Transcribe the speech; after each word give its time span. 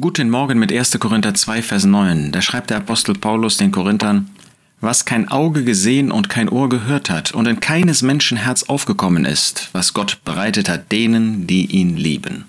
Guten 0.00 0.28
Morgen 0.28 0.58
mit 0.58 0.72
1. 0.72 0.98
Korinther 0.98 1.34
2, 1.34 1.62
Vers 1.62 1.84
9. 1.84 2.32
Da 2.32 2.42
schreibt 2.42 2.70
der 2.70 2.78
Apostel 2.78 3.14
Paulus 3.14 3.58
den 3.58 3.70
Korinthern, 3.70 4.28
was 4.80 5.04
kein 5.04 5.28
Auge 5.28 5.62
gesehen 5.62 6.10
und 6.10 6.28
kein 6.28 6.48
Ohr 6.48 6.68
gehört 6.68 7.10
hat 7.10 7.30
und 7.30 7.46
in 7.46 7.60
keines 7.60 8.02
Menschen 8.02 8.36
Herz 8.36 8.64
aufgekommen 8.64 9.24
ist, 9.24 9.68
was 9.70 9.94
Gott 9.94 10.18
bereitet 10.24 10.68
hat 10.68 10.90
denen, 10.90 11.46
die 11.46 11.66
ihn 11.66 11.96
lieben. 11.96 12.46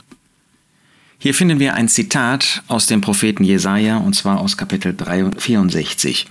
Hier 1.20 1.36
finden 1.36 1.60
wir 1.60 1.76
ein 1.76 1.88
Zitat 1.88 2.64
aus 2.68 2.88
dem 2.88 3.02
Propheten 3.02 3.44
Jesaja 3.44 3.98
und 3.98 4.16
zwar 4.16 4.40
aus 4.40 4.58
Kapitel 4.58 4.96
64. 5.38 6.26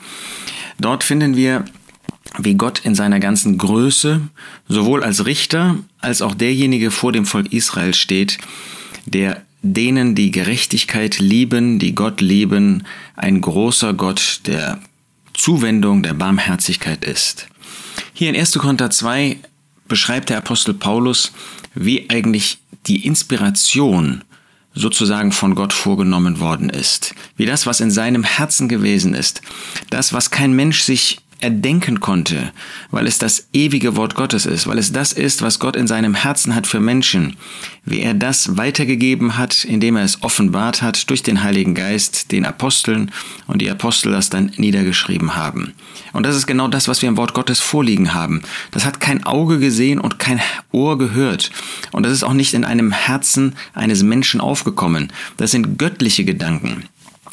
Dort 0.81 1.05
finden 1.05 1.37
wir, 1.37 1.65
wie 2.39 2.55
Gott 2.55 2.81
in 2.81 2.97
seiner 2.97 3.21
ganzen 3.21 3.57
Größe 3.57 4.21
sowohl 4.67 5.05
als 5.05 5.27
Richter 5.27 5.77
als 6.01 6.23
auch 6.23 6.35
derjenige 6.35 6.91
vor 6.91 7.13
dem 7.13 7.25
Volk 7.25 7.53
Israel 7.53 7.95
steht, 7.95 8.39
der 9.07 9.45
denen, 9.65 10.15
die 10.15 10.31
Gerechtigkeit 10.31 11.19
lieben, 11.19 11.79
die 11.79 11.95
Gott 11.95 12.21
lieben, 12.21 12.85
ein 13.17 13.41
großer 13.41 13.95
Gott 13.95 14.41
der 14.47 14.79
Zuwendung, 15.33 16.03
der 16.03 16.15
Barmherzigkeit 16.15 17.05
ist. 17.05 17.49
Hier 18.13 18.29
in 18.29 18.37
1. 18.37 18.53
Korinther 18.59 18.91
2 18.91 19.39
beschreibt 19.89 20.29
der 20.29 20.39
Apostel 20.39 20.75
Paulus, 20.75 21.33
wie 21.75 22.09
eigentlich 22.11 22.59
die 22.87 23.07
Inspiration 23.07 24.23
sozusagen 24.75 25.33
von 25.33 25.55
Gott 25.55 25.73
vorgenommen 25.73 26.41
worden 26.41 26.69
ist, 26.69 27.15
wie 27.37 27.47
das, 27.47 27.65
was 27.65 27.81
in 27.81 27.91
seinem 27.91 28.25
Herzen 28.25 28.69
gewesen 28.69 29.15
ist, 29.15 29.41
das, 29.91 30.13
was 30.13 30.31
kein 30.31 30.53
Mensch 30.55 30.83
sich 30.83 31.21
erdenken 31.45 32.01
konnte, 32.01 32.53
weil 32.91 33.07
es 33.07 33.19
das 33.19 33.49
ewige 33.53 33.97
Wort 33.97 34.15
Gottes 34.15 34.47
ist, 34.47 34.67
weil 34.67 34.79
es 34.79 34.93
das 34.93 35.13
ist, 35.13 35.43
was 35.43 35.59
Gott 35.59 35.77
in 35.77 35.87
seinem 35.87 36.15
Herzen 36.15 36.55
hat 36.55 36.67
für 36.67 36.81
Menschen, 36.81 37.37
wie 37.85 38.01
er 38.01 38.15
das 38.15 38.57
weitergegeben 38.57 39.37
hat, 39.37 39.65
indem 39.65 39.97
er 39.97 40.05
es 40.05 40.23
offenbart 40.23 40.81
hat 40.81 41.11
durch 41.11 41.23
den 41.23 41.43
Heiligen 41.43 41.75
Geist, 41.75 42.33
den 42.33 42.47
Aposteln 42.47 43.11
und 43.47 43.61
die 43.61 43.71
Apostel 43.71 44.11
das 44.11 44.31
dann 44.31 44.53
niedergeschrieben 44.57 45.37
haben. 45.37 45.75
Und 46.15 46.25
das 46.25 46.35
ist 46.35 46.47
genau 46.47 46.69
das, 46.69 46.89
was 46.89 47.03
wir 47.03 47.11
im 47.11 47.19
Wort 47.19 47.35
Gottes 47.35 47.61
vorliegen 47.61 48.15
haben. 48.15 48.41
Das 48.71 48.87
hat 48.87 49.01
kein 49.01 49.25
Auge 49.25 49.59
gesehen 49.59 50.01
und 50.01 50.19
kein 50.19 50.41
Ohr 50.73 50.97
gehört. 50.97 51.51
Und 51.93 52.07
das 52.07 52.13
ist 52.13 52.23
auch 52.23 52.33
nicht 52.33 52.55
in 52.55 52.65
einem 52.65 52.91
Herzen 52.91 53.55
eines 53.75 54.03
Menschen 54.03 54.41
aufgekommen. 54.41 55.13
Das 55.37 55.51
sind 55.51 55.79
göttliche 55.79 56.25
Gedanken. 56.25 56.85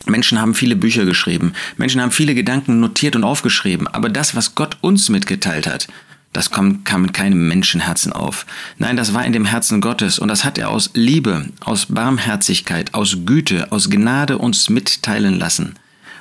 Menschen 0.06 0.40
haben 0.40 0.54
viele 0.54 0.76
Bücher 0.76 1.06
geschrieben, 1.06 1.54
Menschen 1.78 2.02
haben 2.02 2.12
viele 2.12 2.36
Gedanken 2.36 2.80
notiert 2.80 3.16
und 3.16 3.24
aufgeschrieben, 3.24 3.88
aber 3.88 4.10
das, 4.10 4.36
was 4.36 4.56
Gott 4.56 4.78
uns 4.82 5.10
mitgeteilt 5.10 5.68
hat, 5.68 5.88
das 6.34 6.50
kam, 6.50 6.84
kam 6.84 7.02
mit 7.02 7.14
keinem 7.14 7.48
Menschenherzen 7.48 8.14
auf. 8.14 8.46
Nein, 8.78 8.96
das 8.96 9.14
war 9.14 9.26
in 9.26 9.34
dem 9.34 9.46
Herzen 9.46 9.82
Gottes 9.82 10.18
und 10.18 10.30
das 10.30 10.46
hat 10.46 10.58
er 10.58 10.70
aus 10.70 10.92
Liebe, 10.94 11.48
aus 11.60 11.88
Barmherzigkeit, 11.88 12.94
aus 12.94 13.18
Güte, 13.26 13.72
aus 13.72 13.90
Gnade 13.90 14.38
uns 14.38 14.70
mitteilen 14.70 15.38
lassen. 15.38 15.76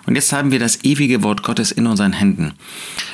Und 0.07 0.15
jetzt 0.15 0.33
haben 0.33 0.51
wir 0.51 0.59
das 0.59 0.85
ewige 0.85 1.23
Wort 1.23 1.43
Gottes 1.43 1.73
in 1.73 1.87
unseren 1.87 2.13
Händen. 2.13 2.53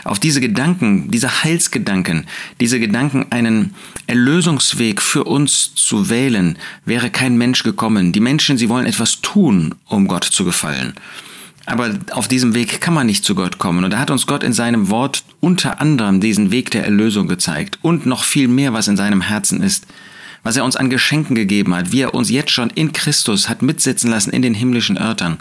Auf 0.04 0.18
diese 0.18 0.40
Gedanken, 0.40 1.10
diese 1.10 1.44
Heilsgedanken, 1.44 2.26
diese 2.60 2.78
Gedanken, 2.80 3.26
einen 3.30 3.74
Erlösungsweg 4.06 5.02
für 5.02 5.24
uns 5.24 5.74
zu 5.74 6.08
wählen, 6.08 6.58
wäre 6.84 7.10
kein 7.10 7.36
Mensch 7.36 7.62
gekommen. 7.62 8.12
Die 8.12 8.20
Menschen, 8.20 8.58
sie 8.58 8.68
wollen 8.68 8.86
etwas 8.86 9.20
tun, 9.20 9.74
um 9.86 10.08
Gott 10.08 10.24
zu 10.24 10.44
gefallen. 10.44 10.94
Aber 11.66 11.98
auf 12.12 12.28
diesem 12.28 12.54
Weg 12.54 12.80
kann 12.80 12.94
man 12.94 13.06
nicht 13.06 13.24
zu 13.24 13.34
Gott 13.34 13.58
kommen. 13.58 13.82
Und 13.84 13.90
da 13.90 13.98
hat 13.98 14.10
uns 14.12 14.26
Gott 14.26 14.44
in 14.44 14.52
seinem 14.52 14.88
Wort 14.88 15.24
unter 15.40 15.80
anderem 15.80 16.20
diesen 16.20 16.52
Weg 16.52 16.70
der 16.70 16.84
Erlösung 16.84 17.26
gezeigt 17.26 17.80
und 17.82 18.06
noch 18.06 18.22
viel 18.22 18.46
mehr, 18.46 18.72
was 18.72 18.86
in 18.86 18.96
seinem 18.96 19.20
Herzen 19.20 19.62
ist 19.62 19.86
was 20.46 20.56
er 20.56 20.64
uns 20.64 20.76
an 20.76 20.90
Geschenken 20.90 21.34
gegeben 21.34 21.74
hat, 21.74 21.90
wie 21.90 22.02
er 22.02 22.14
uns 22.14 22.30
jetzt 22.30 22.52
schon 22.52 22.70
in 22.70 22.92
Christus 22.92 23.48
hat 23.48 23.62
mitsitzen 23.62 24.10
lassen 24.10 24.30
in 24.30 24.42
den 24.42 24.54
himmlischen 24.54 24.96
Örtern. 24.96 25.38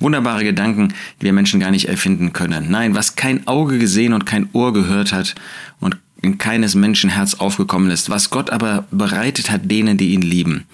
Wunderbare 0.00 0.44
Gedanken, 0.44 0.94
die 1.20 1.26
wir 1.26 1.32
Menschen 1.32 1.60
gar 1.60 1.70
nicht 1.70 1.88
erfinden 1.88 2.32
können. 2.32 2.70
Nein, 2.70 2.94
was 2.94 3.16
kein 3.16 3.46
Auge 3.46 3.78
gesehen 3.78 4.12
und 4.12 4.26
kein 4.26 4.48
Ohr 4.52 4.72
gehört 4.72 5.12
hat 5.12 5.34
und 5.78 5.96
in 6.22 6.38
keines 6.38 6.74
Menschen 6.74 7.10
Herz 7.10 7.34
aufgekommen 7.34 7.90
ist, 7.90 8.10
was 8.10 8.30
Gott 8.30 8.50
aber 8.50 8.84
bereitet 8.90 9.50
hat 9.50 9.70
denen, 9.70 9.96
die 9.96 10.12
ihn 10.12 10.22
lieben. 10.22 10.64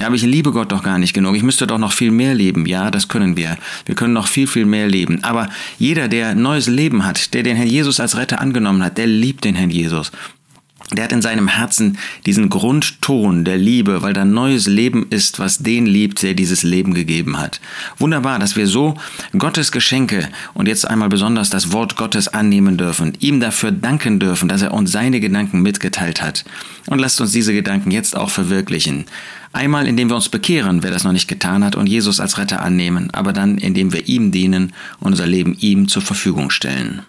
Ja, 0.00 0.06
aber 0.06 0.16
ich 0.16 0.22
liebe 0.22 0.50
Gott 0.50 0.72
doch 0.72 0.82
gar 0.82 0.98
nicht 0.98 1.12
genug. 1.12 1.36
Ich 1.36 1.42
müsste 1.42 1.66
doch 1.66 1.78
noch 1.78 1.92
viel 1.92 2.10
mehr 2.10 2.34
leben. 2.34 2.66
Ja, 2.66 2.90
das 2.90 3.08
können 3.08 3.36
wir. 3.36 3.56
Wir 3.84 3.94
können 3.94 4.12
noch 4.12 4.26
viel, 4.26 4.46
viel 4.46 4.66
mehr 4.66 4.88
leben. 4.88 5.22
Aber 5.22 5.48
jeder, 5.78 6.08
der 6.08 6.34
neues 6.34 6.66
Leben 6.66 7.04
hat, 7.04 7.34
der 7.34 7.44
den 7.44 7.56
Herrn 7.56 7.68
Jesus 7.68 8.00
als 8.00 8.16
Retter 8.16 8.40
angenommen 8.40 8.82
hat, 8.82 8.98
der 8.98 9.06
liebt 9.06 9.44
den 9.44 9.54
Herrn 9.54 9.70
Jesus 9.70 10.10
der 10.92 11.04
hat 11.04 11.12
in 11.12 11.22
seinem 11.22 11.48
Herzen 11.48 11.98
diesen 12.26 12.48
Grundton 12.48 13.44
der 13.44 13.56
Liebe, 13.56 14.02
weil 14.02 14.12
da 14.12 14.24
neues 14.24 14.68
Leben 14.68 15.06
ist, 15.10 15.40
was 15.40 15.58
den 15.58 15.84
liebt, 15.84 16.22
der 16.22 16.34
dieses 16.34 16.62
Leben 16.62 16.94
gegeben 16.94 17.38
hat. 17.38 17.60
Wunderbar, 17.98 18.38
dass 18.38 18.54
wir 18.54 18.68
so 18.68 18.94
Gottes 19.36 19.72
Geschenke 19.72 20.28
und 20.54 20.68
jetzt 20.68 20.86
einmal 20.86 21.08
besonders 21.08 21.50
das 21.50 21.72
Wort 21.72 21.96
Gottes 21.96 22.28
annehmen 22.28 22.76
dürfen, 22.76 23.14
ihm 23.18 23.40
dafür 23.40 23.72
danken 23.72 24.20
dürfen, 24.20 24.48
dass 24.48 24.62
er 24.62 24.74
uns 24.74 24.92
seine 24.92 25.18
Gedanken 25.18 25.60
mitgeteilt 25.60 26.22
hat. 26.22 26.44
Und 26.86 27.00
lasst 27.00 27.20
uns 27.20 27.32
diese 27.32 27.52
Gedanken 27.52 27.90
jetzt 27.90 28.16
auch 28.16 28.30
verwirklichen. 28.30 29.06
Einmal, 29.52 29.88
indem 29.88 30.08
wir 30.08 30.16
uns 30.16 30.28
bekehren, 30.28 30.84
wer 30.84 30.92
das 30.92 31.02
noch 31.02 31.12
nicht 31.12 31.28
getan 31.28 31.64
hat, 31.64 31.74
und 31.74 31.88
Jesus 31.88 32.20
als 32.20 32.38
Retter 32.38 32.62
annehmen, 32.62 33.10
aber 33.12 33.32
dann, 33.32 33.58
indem 33.58 33.92
wir 33.92 34.06
ihm 34.06 34.30
dienen 34.30 34.72
und 35.00 35.12
unser 35.12 35.26
Leben 35.26 35.56
ihm 35.58 35.88
zur 35.88 36.02
Verfügung 36.02 36.50
stellen. 36.50 37.02